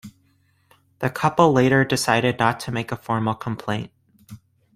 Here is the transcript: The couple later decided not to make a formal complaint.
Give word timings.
The 0.97 1.11
couple 1.11 1.51
later 1.53 1.85
decided 1.85 2.39
not 2.39 2.59
to 2.61 2.71
make 2.71 2.91
a 2.91 2.95
formal 2.95 3.35
complaint. 3.35 3.91